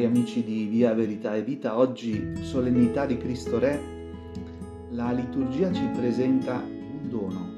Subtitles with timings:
[0.00, 3.78] Cari amici di Via Verità e Vita, oggi solennità di Cristo Re,
[4.92, 7.50] la liturgia ci presenta un dono,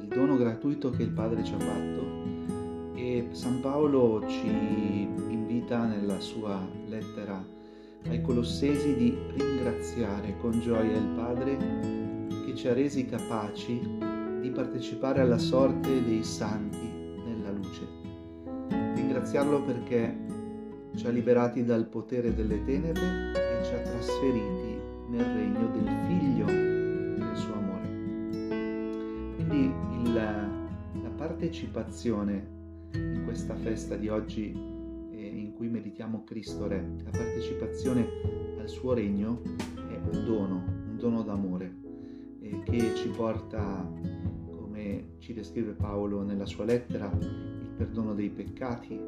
[0.00, 6.18] il dono gratuito che il Padre ci ha fatto e San Paolo ci invita nella
[6.18, 7.40] sua lettera
[8.08, 11.56] ai Colossesi di ringraziare con gioia il Padre
[12.46, 13.80] che ci ha resi capaci
[14.40, 16.90] di partecipare alla sorte dei santi
[17.24, 17.86] nella luce.
[18.96, 20.39] Ringraziarlo perché
[20.96, 26.46] ci ha liberati dal potere delle tenebre e ci ha trasferiti nel regno del figlio
[26.46, 27.88] del suo amore.
[29.36, 29.72] Quindi
[30.02, 32.58] il, la partecipazione
[32.94, 34.52] in questa festa di oggi
[35.12, 38.06] eh, in cui meditiamo Cristo Re, la partecipazione
[38.58, 39.42] al suo regno
[39.88, 41.76] è un dono, un dono d'amore
[42.40, 43.88] eh, che ci porta,
[44.46, 48.98] come ci descrive Paolo nella sua lettera, il perdono dei peccati,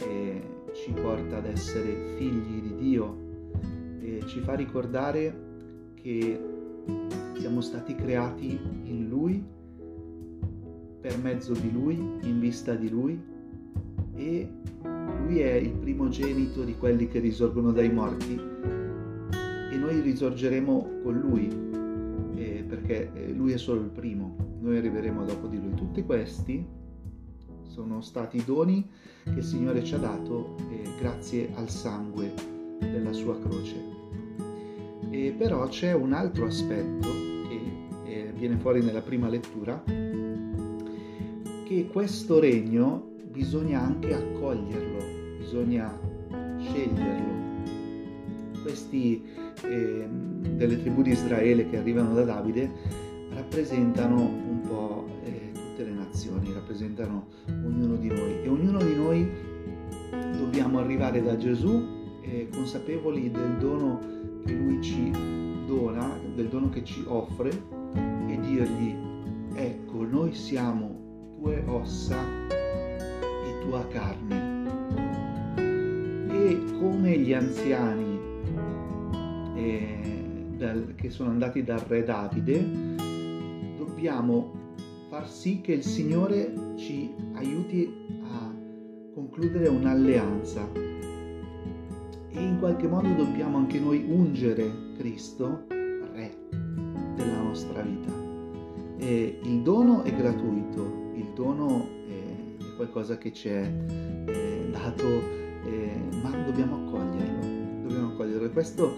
[0.00, 3.16] e ci porta ad essere figli di Dio
[4.00, 5.48] e ci fa ricordare
[5.94, 6.40] che
[7.38, 9.42] siamo stati creati in Lui,
[11.00, 13.20] per mezzo di Lui, in vista di Lui
[14.14, 14.48] e
[15.24, 18.38] Lui è il primogenito di quelli che risorgono dai morti
[19.72, 21.48] e noi risorgeremo con Lui
[22.34, 25.74] eh, perché eh, Lui è solo il primo, noi arriveremo dopo di Lui.
[25.74, 26.64] Tutti questi
[27.70, 28.86] sono stati doni
[29.24, 32.32] che il Signore ci ha dato eh, grazie al sangue
[32.80, 33.98] della sua croce.
[35.10, 37.08] E però c'è un altro aspetto
[37.48, 37.60] che
[38.04, 39.82] eh, viene fuori nella prima lettura,
[41.64, 45.96] che questo regno bisogna anche accoglierlo, bisogna
[46.58, 47.38] sceglierlo.
[48.62, 49.24] Questi
[49.62, 52.70] eh, delle tribù di Israele che arrivano da Davide
[53.32, 55.49] rappresentano un po' eh,
[55.80, 58.42] tutte le nazioni, rappresentano ognuno di noi.
[58.42, 59.30] E ognuno di noi
[60.36, 63.98] dobbiamo arrivare da Gesù eh, consapevoli del dono
[64.44, 65.10] che lui ci
[65.66, 67.50] dona, del dono che ci offre
[68.28, 68.94] e dirgli
[69.54, 74.48] ecco noi siamo tue ossa e tua carne.
[75.56, 78.18] E come gli anziani
[79.54, 82.98] eh, dal, che sono andati dal re Davide
[83.78, 84.59] dobbiamo
[85.10, 88.54] far sì che il Signore ci aiuti a
[89.12, 96.32] concludere un'alleanza e in qualche modo dobbiamo anche noi ungere Cristo, Re
[97.16, 98.12] della nostra vita.
[98.98, 103.68] E il dono è gratuito, il dono è, qualcosa che ci è,
[104.70, 105.04] dato,
[106.22, 108.48] ma dobbiamo accoglierlo, dobbiamo accoglierlo.
[108.50, 108.94] Questo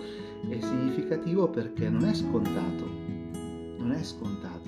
[0.47, 2.87] è significativo perché non è scontato,
[3.79, 4.62] non è scontato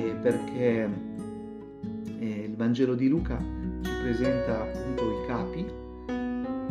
[0.00, 0.88] eh, perché
[2.18, 3.38] eh, il Vangelo di Luca
[3.82, 5.66] ci presenta appunto i capi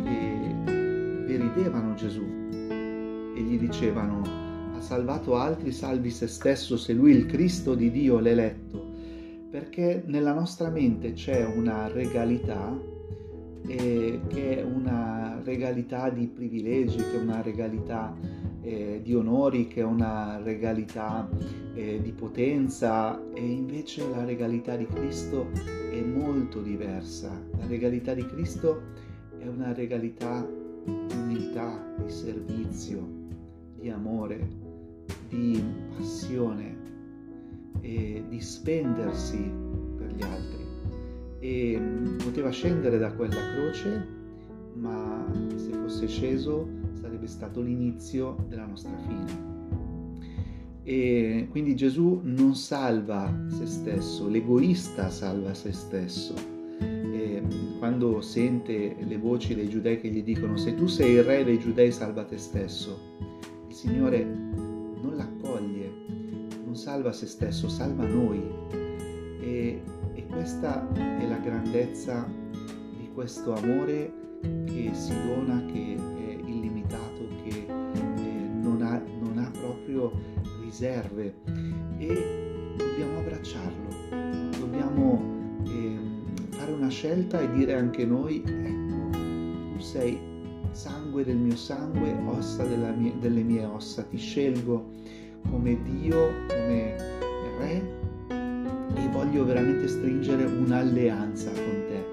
[0.02, 0.54] che
[1.26, 2.24] deridevano Gesù
[2.70, 4.22] e gli dicevano
[4.76, 8.88] ha salvato altri, salvi se stesso se lui il Cristo di Dio l'eletto,
[9.50, 12.76] perché nella nostra mente c'è una regalità
[13.66, 18.14] eh, che è una regalità di privilegi, che è una regalità
[18.62, 21.28] eh, di onori, che è una regalità
[21.74, 25.48] eh, di potenza e invece la regalità di Cristo
[25.90, 27.30] è molto diversa.
[27.58, 28.82] La regalità di Cristo
[29.38, 30.46] è una regalità
[30.84, 33.06] di umiltà, di servizio,
[33.76, 34.48] di amore,
[35.28, 35.62] di
[35.96, 36.78] passione
[37.80, 39.50] e di spendersi
[39.96, 40.68] per gli altri.
[41.38, 41.80] E
[42.22, 44.19] poteva scendere da quella croce,
[44.74, 45.26] ma
[45.56, 46.68] se fosse sceso
[47.00, 49.50] sarebbe stato l'inizio della nostra fine.
[50.82, 56.34] E quindi Gesù non salva se stesso, l'egoista salva se stesso.
[56.78, 57.42] E
[57.78, 61.58] quando sente le voci dei giudei che gli dicono se tu sei il re dei
[61.58, 62.98] giudei salva te stesso,
[63.68, 65.92] il Signore non l'accoglie,
[66.64, 68.42] non salva se stesso, salva noi.
[69.40, 69.82] E,
[70.14, 72.28] e questa è la grandezza
[72.98, 75.96] di questo amore che si dona, che
[76.44, 80.12] limitato che eh, non, ha, non, ha, proprio
[80.62, 81.34] riserve.
[81.98, 83.88] E dobbiamo abbracciarlo,
[84.58, 85.22] dobbiamo
[85.66, 85.98] eh,
[86.50, 90.18] fare una scelta e dire anche noi, ecco, tu sei
[90.72, 94.92] sangue del mio sangue, ossa mia, delle mie ossa, ti scelgo
[95.50, 96.96] come Dio, come
[97.58, 97.98] Re
[98.94, 102.09] e voglio veramente stringere un'alleanza con te.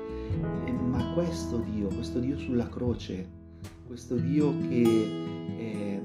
[1.18, 3.28] Questo Dio, questo Dio sulla croce,
[3.88, 4.84] questo Dio che
[5.58, 6.02] eh,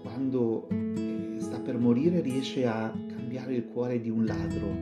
[0.00, 4.74] quando eh, sta per morire riesce a cambiare il cuore di un ladro,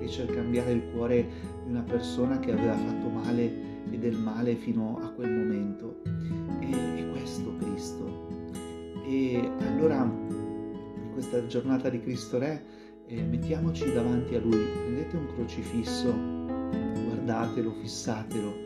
[0.00, 1.26] riesce a cambiare il cuore
[1.64, 3.50] di una persona che aveva fatto male
[3.90, 6.02] e del male fino a quel momento.
[6.60, 8.52] E, è questo Cristo.
[9.06, 12.62] E allora, in questa giornata di Cristo Re,
[13.06, 18.63] eh, mettiamoci davanti a Lui, prendete un crocifisso, guardatelo, fissatelo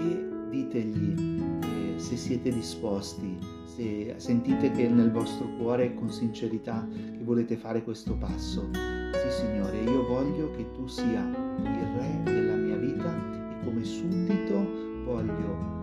[0.00, 1.14] e ditegli
[1.62, 7.82] eh, se siete disposti, se sentite che nel vostro cuore con sincerità che volete fare
[7.82, 8.68] questo passo.
[8.72, 13.14] Sì Signore, io voglio che tu sia il Re della mia vita
[13.50, 15.80] e come suddito voglio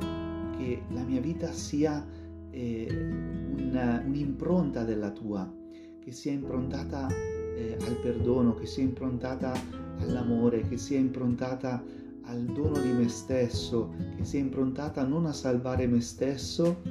[0.58, 2.06] che la mia vita sia
[2.50, 5.52] eh, un, un'impronta della tua,
[6.00, 9.54] che sia improntata eh, al perdono, che sia improntata
[10.00, 11.84] all'amore, che sia improntata
[12.28, 16.82] al dono di me stesso, che sia improntata non a salvare me stesso,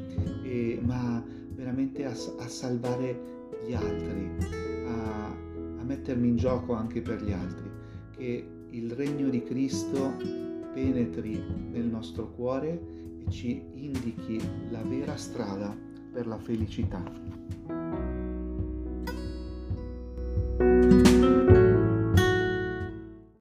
[0.42, 1.22] eh, ma
[1.54, 3.20] veramente a, a, salvare
[3.66, 4.30] gli altri,
[4.86, 7.70] a, a mettermi in gioco anche per gli altri,
[8.16, 10.14] che il regno di Cristo
[10.72, 12.80] penetri nel nostro cuore
[13.26, 14.40] e ci indichi
[14.70, 15.74] la vera strada
[16.12, 17.02] per la felicità.